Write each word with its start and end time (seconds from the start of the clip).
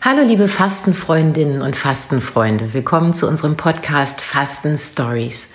Hallo 0.00 0.22
liebe 0.22 0.46
Fastenfreundinnen 0.46 1.60
und 1.60 1.74
Fastenfreunde, 1.74 2.72
willkommen 2.72 3.14
zu 3.14 3.26
unserem 3.26 3.56
Podcast 3.56 4.20
Fasten 4.20 4.78
Stories. 4.78 5.48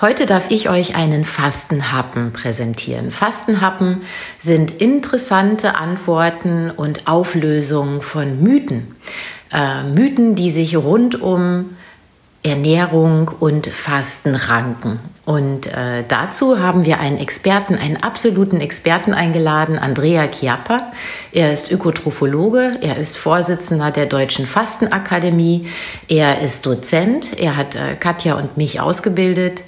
Heute 0.00 0.24
darf 0.24 0.52
ich 0.52 0.70
euch 0.70 0.94
einen 0.94 1.24
Fastenhappen 1.24 2.32
präsentieren. 2.32 3.10
Fastenhappen 3.10 4.02
sind 4.38 4.70
interessante 4.70 5.74
Antworten 5.74 6.70
und 6.70 7.08
Auflösungen 7.08 8.00
von 8.00 8.40
Mythen. 8.40 8.94
Äh, 9.52 9.82
Mythen, 9.82 10.36
die 10.36 10.52
sich 10.52 10.76
rund 10.76 11.20
um 11.20 11.76
Ernährung 12.42 13.30
und 13.40 13.66
Fasten 13.66 14.34
ranken. 14.34 15.00
Und 15.24 15.66
äh, 15.66 16.04
dazu 16.06 16.60
haben 16.60 16.86
wir 16.86 17.00
einen 17.00 17.18
Experten, 17.18 17.74
einen 17.74 17.98
absoluten 17.98 18.60
Experten 18.60 19.12
eingeladen, 19.12 19.78
Andrea 19.78 20.28
Chiappa. 20.28 20.92
Er 21.32 21.52
ist 21.52 21.70
Ökotrophologe, 21.70 22.78
er 22.80 22.96
ist 22.96 23.18
Vorsitzender 23.18 23.90
der 23.90 24.06
Deutschen 24.06 24.46
Fastenakademie, 24.46 25.68
er 26.06 26.40
ist 26.40 26.64
Dozent, 26.64 27.38
er 27.38 27.56
hat 27.56 27.74
äh, 27.74 27.96
Katja 27.96 28.36
und 28.36 28.56
mich 28.56 28.80
ausgebildet 28.80 29.64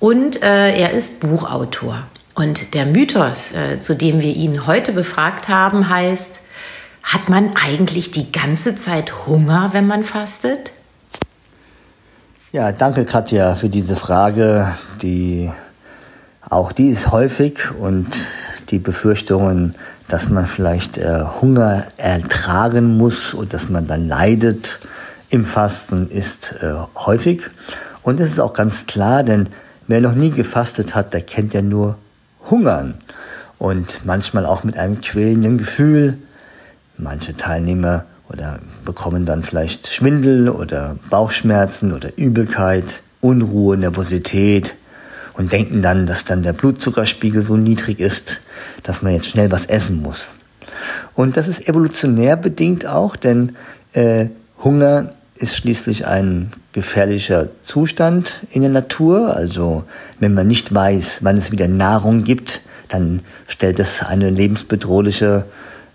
und 0.00 0.42
äh, 0.42 0.76
er 0.76 0.90
ist 0.90 1.20
Buchautor. 1.20 2.04
Und 2.34 2.74
der 2.74 2.86
Mythos, 2.86 3.52
äh, 3.52 3.78
zu 3.78 3.94
dem 3.94 4.20
wir 4.20 4.34
ihn 4.34 4.66
heute 4.66 4.92
befragt 4.92 5.48
haben, 5.48 5.88
heißt, 5.88 6.40
hat 7.04 7.28
man 7.28 7.54
eigentlich 7.54 8.10
die 8.10 8.32
ganze 8.32 8.74
Zeit 8.74 9.26
Hunger, 9.26 9.68
wenn 9.72 9.86
man 9.86 10.02
fastet? 10.02 10.72
Ja, 12.54 12.70
danke 12.70 13.04
Katja 13.04 13.56
für 13.56 13.68
diese 13.68 13.96
Frage. 13.96 14.70
Die 15.02 15.50
auch 16.48 16.70
die 16.70 16.90
ist 16.90 17.10
häufig 17.10 17.72
und 17.72 18.06
die 18.68 18.78
Befürchtungen, 18.78 19.74
dass 20.06 20.28
man 20.28 20.46
vielleicht 20.46 20.96
äh, 20.96 21.24
Hunger 21.40 21.88
ertragen 21.96 22.96
muss 22.96 23.34
und 23.34 23.52
dass 23.54 23.70
man 23.70 23.88
dann 23.88 24.06
leidet 24.06 24.78
im 25.30 25.46
Fasten, 25.46 26.08
ist 26.08 26.54
äh, 26.62 26.74
häufig. 26.94 27.42
Und 28.04 28.20
es 28.20 28.30
ist 28.30 28.38
auch 28.38 28.52
ganz 28.52 28.86
klar, 28.86 29.24
denn 29.24 29.48
wer 29.88 30.00
noch 30.00 30.14
nie 30.14 30.30
gefastet 30.30 30.94
hat, 30.94 31.12
der 31.12 31.22
kennt 31.22 31.54
ja 31.54 31.62
nur 31.62 31.98
Hungern 32.48 32.94
und 33.58 34.04
manchmal 34.04 34.46
auch 34.46 34.62
mit 34.62 34.76
einem 34.76 35.00
quälenden 35.00 35.58
Gefühl. 35.58 36.18
Manche 36.98 37.36
Teilnehmer 37.36 38.04
oder 38.28 38.60
bekommen 38.84 39.26
dann 39.26 39.44
vielleicht 39.44 39.88
Schwindel 39.88 40.48
oder 40.48 40.96
Bauchschmerzen 41.10 41.92
oder 41.92 42.16
Übelkeit, 42.16 43.00
Unruhe, 43.20 43.76
Nervosität 43.76 44.74
und 45.34 45.52
denken 45.52 45.82
dann, 45.82 46.06
dass 46.06 46.24
dann 46.24 46.42
der 46.42 46.52
Blutzuckerspiegel 46.52 47.42
so 47.42 47.56
niedrig 47.56 48.00
ist, 48.00 48.40
dass 48.82 49.02
man 49.02 49.12
jetzt 49.12 49.28
schnell 49.28 49.50
was 49.50 49.66
essen 49.66 50.02
muss. 50.02 50.34
Und 51.14 51.36
das 51.36 51.48
ist 51.48 51.68
evolutionär 51.68 52.36
bedingt 52.36 52.86
auch, 52.86 53.16
denn 53.16 53.56
äh, 53.92 54.26
Hunger 54.62 55.10
ist 55.36 55.56
schließlich 55.56 56.06
ein 56.06 56.52
gefährlicher 56.72 57.48
Zustand 57.62 58.40
in 58.50 58.62
der 58.62 58.70
Natur. 58.70 59.36
Also 59.36 59.84
wenn 60.20 60.34
man 60.34 60.46
nicht 60.46 60.72
weiß, 60.72 61.18
wann 61.22 61.36
es 61.36 61.50
wieder 61.50 61.68
Nahrung 61.68 62.24
gibt, 62.24 62.60
dann 62.88 63.22
stellt 63.46 63.80
es 63.80 64.02
eine 64.02 64.30
lebensbedrohliche 64.30 65.44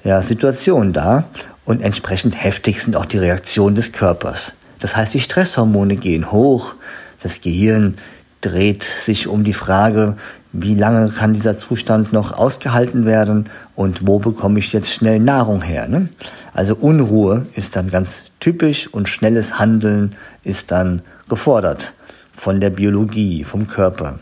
ja, 0.04 0.22
Situation 0.22 0.94
dar 0.94 1.26
und 1.70 1.84
entsprechend 1.84 2.44
heftig 2.44 2.82
sind 2.82 2.96
auch 2.96 3.06
die 3.06 3.20
Reaktionen 3.20 3.76
des 3.76 3.92
Körpers. 3.92 4.54
Das 4.80 4.96
heißt, 4.96 5.14
die 5.14 5.20
Stresshormone 5.20 5.98
gehen 5.98 6.32
hoch, 6.32 6.74
das 7.22 7.42
Gehirn 7.42 8.00
dreht 8.42 8.82
sich 8.82 9.28
um 9.28 9.44
die 9.44 9.54
Frage, 9.54 10.18
wie 10.52 10.74
lange 10.74 11.12
kann 11.12 11.36
dieser 11.36 11.56
Zustand 11.56 12.12
noch 12.12 12.36
ausgehalten 12.36 13.06
werden 13.06 13.52
und 13.76 14.08
wo 14.08 14.18
bekomme 14.18 14.58
ich 14.58 14.74
jetzt 14.74 14.92
schnell 14.92 15.20
Nahrung 15.20 15.62
her. 15.62 15.88
Ne? 15.88 16.10
Also 16.56 16.76
Unruhe 16.76 17.46
ist 17.54 17.76
dann 17.76 17.92
ganz 17.92 18.24
typisch 18.40 18.88
und 18.88 19.08
schnelles 19.08 19.60
Handeln 19.60 20.16
ist 20.44 20.72
dann 20.72 21.04
gefordert 21.30 21.94
von 22.34 22.60
der 22.60 22.72
Biologie, 22.72 23.44
vom 23.44 23.68
Körper. 23.68 24.18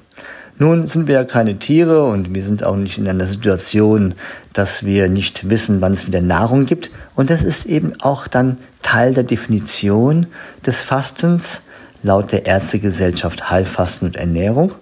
Nun 0.60 0.88
sind 0.88 1.08
wir 1.08 1.16
ja 1.16 1.24
keine 1.24 1.60
Tiere 1.60 2.06
und 2.06 2.34
wir 2.34 2.44
sind 2.44 2.64
auch 2.64 2.76
nicht 2.76 2.98
in 2.98 3.08
einer 3.08 3.26
Situation, 3.26 4.16
dass 4.54 4.84
wir 4.84 5.08
nicht 5.08 5.50
wissen, 5.50 5.82
wann 5.82 5.94
es 5.94 6.08
wieder 6.08 6.22
Nahrung 6.22 6.66
gibt. 6.66 6.90
Und 7.16 7.30
das 7.30 7.44
ist 7.44 7.66
eben 7.66 7.94
auch 8.02 8.28
dann 8.28 8.58
Teil 8.82 9.14
der 9.14 9.24
Definition 9.24 10.26
des 10.66 10.82
Fastens 10.82 11.62
laut 12.02 12.32
der 12.32 12.48
Ärztegesellschaft 12.48 13.52
Heilfasten 13.52 14.08
und 14.08 14.16
Ernährung. 14.16 14.74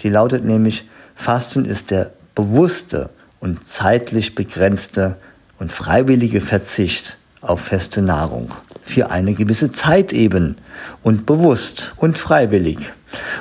Die 0.00 0.08
lautet 0.08 0.44
nämlich, 0.44 0.88
Fasten 1.14 1.64
ist 1.64 1.92
der 1.92 2.10
bewusste 2.34 3.10
und 3.38 3.66
zeitlich 3.66 4.34
begrenzte 4.34 5.16
und 5.58 5.72
freiwillige 5.72 6.40
Verzicht 6.40 7.16
auf 7.40 7.60
feste 7.60 8.02
Nahrung 8.02 8.50
für 8.90 9.10
eine 9.10 9.34
gewisse 9.34 9.72
Zeit 9.72 10.12
eben 10.12 10.56
und 11.02 11.26
bewusst 11.26 11.92
und 11.96 12.18
freiwillig. 12.18 12.78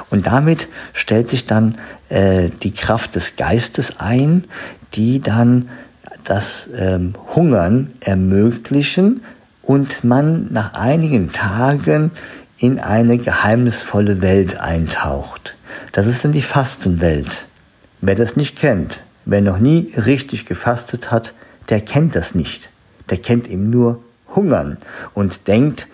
Und 0.10 0.28
damit 0.28 0.68
stellt 0.94 1.30
sich 1.30 1.46
dann 1.46 1.78
äh, 2.10 2.50
die 2.64 2.74
Kraft 2.74 3.16
des 3.16 3.36
Geistes 3.36 4.00
ein, 4.00 4.46
die 4.94 5.22
dann 5.22 5.70
das 6.24 6.70
ähm, 6.76 7.16
Hungern 7.36 7.94
ermöglichen 8.00 9.22
und 9.64 10.04
man 10.04 10.52
nach 10.52 10.74
einigen 10.74 11.32
Tagen 11.32 12.12
in 12.58 12.80
eine 12.80 13.18
geheimnisvolle 13.18 14.22
Welt 14.22 14.60
eintaucht. 14.60 15.56
Das 15.92 16.08
ist 16.08 16.24
dann 16.24 16.32
die 16.32 16.42
Fastenwelt. 16.42 17.46
Wer 18.02 18.16
das 18.16 18.36
nicht 18.36 18.58
kennt, 18.58 19.04
wer 19.26 19.42
noch 19.42 19.60
nie 19.60 19.94
richtig 19.96 20.46
gefastet 20.46 21.12
hat, 21.12 21.34
der 21.70 21.82
kennt 21.82 22.16
das 22.16 22.36
nicht. 22.36 22.72
Der 23.10 23.18
kennt 23.18 23.48
eben 23.48 23.70
nur 23.70 24.02
Hungern 24.36 24.78
und 25.14 25.48
denkt 25.48 25.88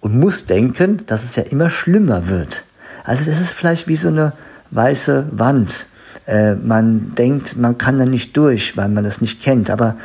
und 0.00 0.18
muss 0.18 0.46
denken, 0.46 0.98
dass 1.06 1.24
es 1.24 1.36
ja 1.36 1.44
immer 1.44 1.70
schlimmer 1.70 2.28
wird. 2.28 2.64
Also 3.04 3.30
es 3.30 3.40
ist 3.40 3.52
vielleicht 3.52 3.88
wie 3.88 3.96
so 3.96 4.08
eine 4.08 4.32
weiße 4.70 5.26
Wand. 5.32 5.86
Äh, 6.26 6.54
man 6.54 7.14
denkt, 7.14 7.56
man 7.56 7.76
kann 7.78 7.98
da 7.98 8.04
nicht 8.06 8.36
durch, 8.36 8.76
weil 8.76 8.88
man 8.88 9.04
das 9.04 9.20
nicht 9.20 9.42
kennt. 9.42 9.70
Aber 9.70 9.96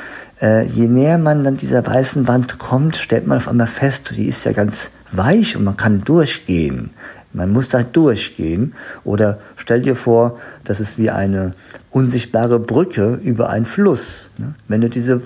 äh, 0.42 0.66
je 0.66 0.88
näher 0.88 1.18
man 1.18 1.44
dann 1.44 1.58
dieser 1.58 1.86
weißen 1.86 2.28
Wand 2.28 2.60
kommt, 2.60 2.98
stellt 2.98 3.28
man 3.28 3.38
auf 3.38 3.48
einmal 3.48 3.68
fest, 3.68 4.12
die 4.16 4.26
ist 4.26 4.46
ja 4.46 4.52
ganz 4.52 4.92
weich 5.12 5.56
und 5.56 5.64
man 5.64 5.78
kann 5.78 6.02
durchgehen. 6.02 6.92
Man 7.32 7.52
muss 7.52 7.70
da 7.70 7.84
durchgehen. 7.84 8.74
Oder 9.04 9.40
stell 9.56 9.82
dir 9.82 9.96
vor, 9.96 10.40
das 10.64 10.80
ist 10.80 10.98
wie 10.98 11.10
eine 11.10 11.54
unsichtbare 11.92 12.60
Brücke 12.60 13.20
über 13.24 13.50
einen 13.50 13.66
Fluss. 13.66 14.30
Ne? 14.38 14.56
Wenn 14.68 14.82
du 14.82 14.90
diese 14.90 15.22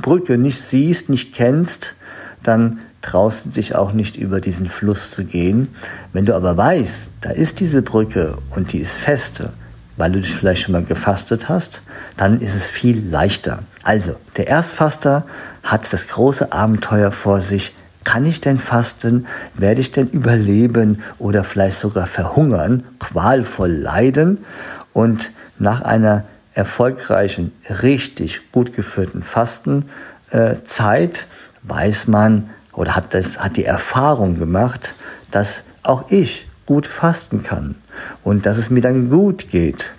Brücke 0.00 0.38
nicht 0.38 0.60
siehst, 0.60 1.08
nicht 1.08 1.34
kennst, 1.34 1.94
dann 2.42 2.80
traust 3.02 3.46
du 3.46 3.50
dich 3.50 3.74
auch 3.74 3.92
nicht 3.92 4.16
über 4.16 4.40
diesen 4.40 4.68
Fluss 4.68 5.10
zu 5.10 5.24
gehen. 5.24 5.68
Wenn 6.12 6.24
du 6.24 6.34
aber 6.34 6.56
weißt, 6.56 7.10
da 7.20 7.30
ist 7.30 7.60
diese 7.60 7.82
Brücke 7.82 8.38
und 8.50 8.72
die 8.72 8.78
ist 8.78 8.96
feste, 8.96 9.52
weil 9.96 10.12
du 10.12 10.20
dich 10.20 10.34
vielleicht 10.34 10.62
schon 10.62 10.72
mal 10.72 10.84
gefastet 10.84 11.48
hast, 11.48 11.82
dann 12.16 12.40
ist 12.40 12.54
es 12.54 12.68
viel 12.68 13.02
leichter. 13.10 13.64
Also, 13.82 14.16
der 14.36 14.46
Erstfaster 14.46 15.26
hat 15.62 15.92
das 15.92 16.08
große 16.08 16.52
Abenteuer 16.52 17.10
vor 17.10 17.40
sich. 17.40 17.74
Kann 18.12 18.26
ich 18.26 18.42
denn 18.42 18.58
fasten? 18.58 19.26
Werde 19.54 19.80
ich 19.80 19.90
denn 19.90 20.10
überleben 20.10 21.02
oder 21.18 21.44
vielleicht 21.44 21.78
sogar 21.78 22.06
verhungern, 22.06 22.84
qualvoll 22.98 23.70
leiden? 23.70 24.44
Und 24.92 25.32
nach 25.58 25.80
einer 25.80 26.24
erfolgreichen, 26.52 27.52
richtig 27.82 28.52
gut 28.52 28.74
geführten 28.74 29.22
Fastenzeit 29.22 29.86
äh, 30.30 31.24
weiß 31.62 32.08
man, 32.08 32.50
oder 32.74 32.96
hat, 32.96 33.14
das, 33.14 33.40
hat 33.40 33.56
die 33.56 33.64
Erfahrung 33.64 34.38
gemacht, 34.38 34.92
dass 35.30 35.64
auch 35.82 36.10
ich 36.10 36.46
gut 36.66 36.86
fasten 36.86 37.42
kann 37.42 37.76
und 38.24 38.44
dass 38.44 38.58
es 38.58 38.68
mir 38.68 38.82
dann 38.82 39.08
gut 39.08 39.48
geht. 39.48 39.94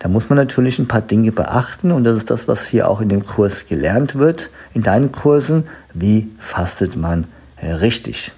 Da 0.00 0.08
muss 0.08 0.28
man 0.28 0.38
natürlich 0.38 0.80
ein 0.80 0.88
paar 0.88 1.02
Dinge 1.02 1.30
beachten 1.30 1.92
und 1.92 2.02
das 2.02 2.16
ist 2.16 2.32
das, 2.32 2.48
was 2.48 2.66
hier 2.66 2.88
auch 2.90 3.00
in 3.00 3.10
dem 3.10 3.24
Kurs 3.24 3.68
gelernt 3.68 4.16
wird, 4.16 4.50
in 4.72 4.82
deinen 4.82 5.12
Kursen. 5.12 5.66
Wie 5.92 6.32
fastet 6.40 6.96
man 6.96 7.28
richtig? 7.72 8.32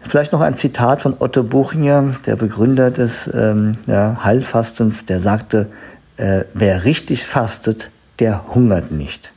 Vielleicht 0.00 0.32
noch 0.32 0.40
ein 0.40 0.54
Zitat 0.54 1.02
von 1.02 1.16
Otto 1.18 1.42
Buchinger, 1.42 2.12
der 2.24 2.36
Begründer 2.36 2.90
des 2.90 3.28
ähm, 3.34 3.76
ja, 3.86 4.24
Heilfastens, 4.24 5.06
der 5.06 5.20
sagte, 5.20 5.68
äh, 6.16 6.44
wer 6.54 6.84
richtig 6.84 7.26
fastet, 7.26 7.90
der 8.18 8.54
hungert 8.54 8.90
nicht. 8.90 9.32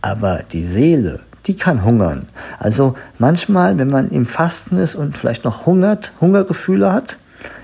Aber 0.00 0.42
die 0.50 0.64
Seele, 0.64 1.20
die 1.46 1.56
kann 1.56 1.84
hungern. 1.84 2.28
Also 2.58 2.94
manchmal, 3.18 3.78
wenn 3.78 3.88
man 3.88 4.10
im 4.10 4.26
Fasten 4.26 4.78
ist 4.78 4.94
und 4.94 5.16
vielleicht 5.16 5.44
noch 5.44 5.66
hungert, 5.66 6.12
Hungergefühle 6.20 6.92
hat, 6.92 7.18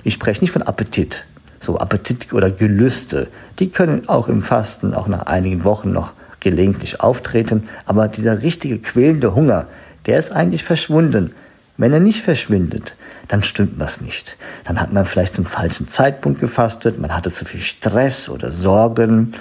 ich 0.04 0.14
spreche 0.14 0.40
nicht 0.40 0.52
von 0.52 0.62
Appetit, 0.62 1.24
so 1.58 1.78
Appetit 1.78 2.32
oder 2.32 2.50
Gelüste, 2.50 3.28
die 3.58 3.70
können 3.70 4.08
auch 4.08 4.28
im 4.28 4.42
Fasten, 4.42 4.94
auch 4.94 5.08
nach 5.08 5.26
einigen 5.26 5.64
Wochen 5.64 5.92
noch 5.92 6.12
gelegentlich 6.40 7.00
auftreten, 7.00 7.64
aber 7.86 8.08
dieser 8.08 8.42
richtige 8.42 8.78
quälende 8.78 9.34
Hunger, 9.34 9.66
der 10.06 10.18
ist 10.18 10.32
eigentlich 10.32 10.64
verschwunden. 10.64 11.32
Wenn 11.76 11.92
er 11.92 12.00
nicht 12.00 12.22
verschwindet, 12.22 12.96
dann 13.26 13.42
stimmt 13.42 13.78
was 13.78 14.00
nicht. 14.00 14.36
Dann 14.64 14.80
hat 14.80 14.92
man 14.92 15.06
vielleicht 15.06 15.34
zum 15.34 15.44
falschen 15.44 15.88
Zeitpunkt 15.88 16.40
gefastet, 16.40 17.00
man 17.00 17.14
hatte 17.14 17.30
zu 17.30 17.44
viel 17.44 17.60
Stress 17.60 18.28
oder 18.28 18.52
Sorgen 18.52 19.34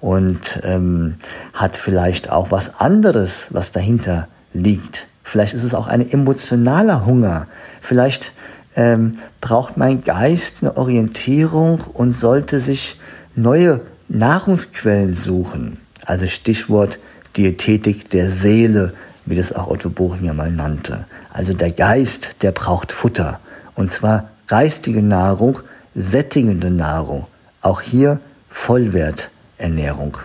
und 0.00 0.60
ähm, 0.64 1.16
hat 1.54 1.76
vielleicht 1.76 2.30
auch 2.30 2.50
was 2.50 2.80
anderes, 2.80 3.48
was 3.52 3.70
dahinter 3.70 4.28
liegt. 4.52 5.06
Vielleicht 5.22 5.54
ist 5.54 5.64
es 5.64 5.74
auch 5.74 5.86
ein 5.86 6.08
emotionaler 6.08 7.06
Hunger. 7.06 7.46
Vielleicht 7.80 8.32
ähm, 8.74 9.18
braucht 9.40 9.76
mein 9.76 10.02
Geist 10.02 10.58
eine 10.60 10.76
Orientierung 10.76 11.80
und 11.92 12.14
sollte 12.14 12.60
sich 12.60 12.98
neue 13.34 13.80
Nahrungsquellen 14.08 15.14
suchen. 15.14 15.78
Also 16.04 16.26
Stichwort 16.26 16.98
Diätetik 17.36 18.08
der 18.10 18.30
Seele, 18.30 18.94
wie 19.26 19.34
das 19.34 19.52
auch 19.52 19.68
Otto 19.68 19.90
Buchinger 19.90 20.32
mal 20.32 20.50
nannte. 20.50 21.06
Also 21.32 21.52
der 21.52 21.72
Geist, 21.72 22.36
der 22.42 22.52
braucht 22.52 22.92
Futter. 22.92 23.40
Und 23.74 23.90
zwar 23.90 24.30
geistige 24.46 25.02
Nahrung, 25.02 25.60
sättigende 25.94 26.70
Nahrung. 26.70 27.26
Auch 27.60 27.80
hier 27.80 28.20
Vollwerternährung. 28.48 30.16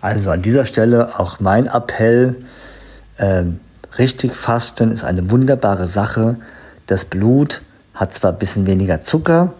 Also 0.00 0.30
an 0.30 0.42
dieser 0.42 0.66
Stelle 0.66 1.20
auch 1.20 1.38
mein 1.38 1.66
Appell, 1.66 2.44
äh, 3.18 3.44
richtig 3.98 4.34
fasten 4.34 4.90
ist 4.90 5.04
eine 5.04 5.30
wunderbare 5.30 5.86
Sache. 5.86 6.38
Das 6.86 7.04
Blut 7.04 7.62
hat 7.94 8.12
zwar 8.12 8.32
ein 8.32 8.38
bisschen 8.38 8.66
weniger 8.66 9.00
Zucker 9.00 9.54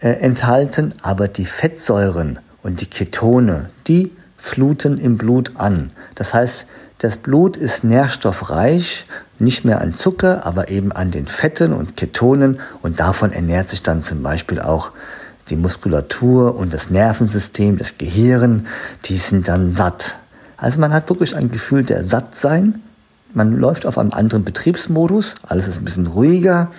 äh, 0.00 0.10
enthalten, 0.10 0.92
aber 1.02 1.28
die 1.28 1.46
Fettsäuren 1.46 2.40
und 2.62 2.82
die 2.82 2.86
Ketone, 2.86 3.70
die 3.86 4.12
fluten 4.36 4.98
im 4.98 5.18
Blut 5.18 5.52
an. 5.56 5.90
Das 6.14 6.34
heißt, 6.34 6.66
das 6.98 7.18
Blut 7.18 7.56
ist 7.56 7.84
nährstoffreich, 7.84 9.06
nicht 9.38 9.64
mehr 9.64 9.80
an 9.80 9.92
Zucker, 9.92 10.46
aber 10.46 10.70
eben 10.70 10.92
an 10.92 11.10
den 11.10 11.26
Fetten 11.26 11.72
und 11.72 11.96
Ketonen 11.96 12.60
und 12.80 13.00
davon 13.00 13.32
ernährt 13.32 13.68
sich 13.68 13.82
dann 13.82 14.02
zum 14.02 14.22
Beispiel 14.22 14.60
auch 14.60 14.92
die 15.50 15.56
Muskulatur 15.56 16.56
und 16.56 16.72
das 16.72 16.90
Nervensystem, 16.90 17.76
das 17.76 17.98
Gehirn, 17.98 18.66
die 19.04 19.18
sind 19.18 19.48
dann 19.48 19.72
satt. 19.72 20.16
Also 20.56 20.80
man 20.80 20.92
hat 20.94 21.08
wirklich 21.08 21.36
ein 21.36 21.50
Gefühl 21.50 21.84
der 21.84 22.04
Sattsein. 22.04 22.82
Man 23.34 23.58
läuft 23.58 23.84
auf 23.84 23.98
einem 23.98 24.12
anderen 24.12 24.44
Betriebsmodus, 24.44 25.34
alles 25.42 25.68
ist 25.68 25.78
ein 25.78 25.84
bisschen 25.84 26.06
ruhiger 26.06 26.70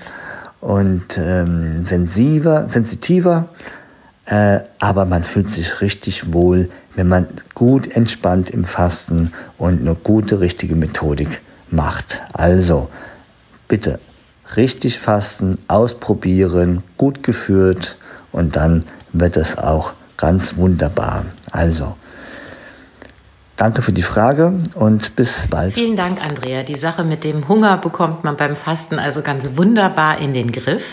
und 0.59 1.17
ähm, 1.19 1.85
sensitiver, 1.85 2.67
sensitiver, 2.67 3.49
äh, 4.27 4.59
aber 4.79 5.05
man 5.05 5.23
fühlt 5.23 5.49
sich 5.49 5.81
richtig 5.81 6.33
wohl, 6.33 6.69
wenn 6.95 7.07
man 7.07 7.27
gut 7.55 7.87
entspannt 7.87 8.49
im 8.49 8.65
Fasten 8.65 9.31
und 9.57 9.79
eine 9.81 9.95
gute, 9.95 10.41
richtige 10.41 10.75
Methodik 10.75 11.41
macht. 11.69 12.21
Also 12.33 12.89
bitte 13.67 13.99
richtig 14.55 14.99
fasten, 14.99 15.57
ausprobieren, 15.67 16.83
gut 16.97 17.23
geführt 17.23 17.97
und 18.31 18.55
dann 18.55 18.83
wird 19.13 19.37
es 19.37 19.57
auch 19.57 19.93
ganz 20.17 20.57
wunderbar. 20.57 21.25
Also, 21.51 21.95
danke 23.55 23.81
für 23.81 23.93
die 23.93 24.03
Frage 24.03 24.53
und 24.73 25.15
bis 25.15 25.47
bald. 25.47 25.73
Vielen 25.73 25.95
Dank, 25.95 26.21
Andrea. 26.21 26.63
Die 26.63 26.75
Sache 26.75 27.03
mit 27.03 27.23
dem 27.23 27.47
Hunger 27.47 27.77
bekommt 27.77 28.25
man 28.25 28.35
beim 28.35 28.55
Fasten 28.55 28.99
also 28.99 29.21
ganz 29.21 29.51
wunderbar 29.55 30.19
in 30.19 30.33
den 30.33 30.51
Griff. 30.51 30.83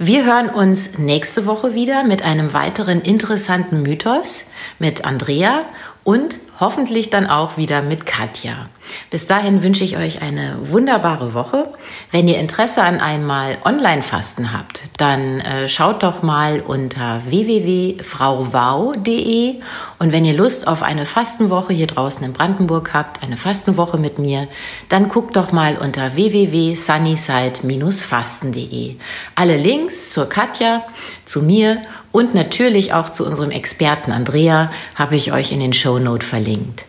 Wir 0.00 0.24
hören 0.24 0.48
uns 0.48 0.96
nächste 0.98 1.44
Woche 1.44 1.74
wieder 1.74 2.04
mit 2.04 2.22
einem 2.22 2.52
weiteren 2.52 3.00
interessanten 3.00 3.82
Mythos 3.82 4.48
mit 4.78 5.04
Andrea 5.04 5.64
und 6.04 6.38
hoffentlich 6.60 7.10
dann 7.10 7.26
auch 7.26 7.56
wieder 7.56 7.82
mit 7.82 8.06
Katja. 8.06 8.68
Bis 9.10 9.26
dahin 9.26 9.62
wünsche 9.62 9.84
ich 9.84 9.96
euch 9.96 10.20
eine 10.22 10.56
wunderbare 10.62 11.34
Woche. 11.34 11.70
Wenn 12.10 12.26
ihr 12.28 12.38
Interesse 12.38 12.82
an 12.82 13.00
einmal 13.00 13.58
Online-Fasten 13.64 14.52
habt, 14.52 14.82
dann 14.96 15.40
äh, 15.40 15.68
schaut 15.68 16.02
doch 16.02 16.22
mal 16.22 16.60
unter 16.60 17.22
www.frauwau.de 17.28 19.56
und 19.98 20.12
wenn 20.12 20.24
ihr 20.24 20.34
Lust 20.34 20.66
auf 20.66 20.82
eine 20.82 21.04
Fastenwoche 21.06 21.72
hier 21.72 21.86
draußen 21.86 22.24
in 22.24 22.32
Brandenburg 22.32 22.92
habt, 22.94 23.22
eine 23.22 23.36
Fastenwoche 23.36 23.98
mit 23.98 24.18
mir, 24.18 24.48
dann 24.88 25.08
guckt 25.08 25.36
doch 25.36 25.52
mal 25.52 25.78
unter 25.78 26.14
www.sunnyside-fasten.de. 26.14 28.96
Alle 29.34 29.56
Links 29.56 30.12
zur 30.12 30.28
Katja, 30.28 30.82
zu 31.24 31.42
mir 31.42 31.82
und 32.12 32.34
natürlich 32.34 32.92
auch 32.92 33.08
zu 33.10 33.26
unserem 33.26 33.50
Experten 33.50 34.12
Andrea 34.12 34.70
habe 34.94 35.16
ich 35.16 35.32
euch 35.32 35.50
in 35.52 35.60
den 35.60 35.72
Show 35.72 35.98
Note 35.98 36.26
verlinkt. 36.26 36.84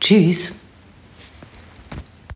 Tschüss! 0.00 0.52